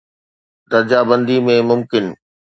درجه 0.71 0.99
بندي 1.09 1.37
۾ 1.49 1.55
ممڪن 1.69 2.05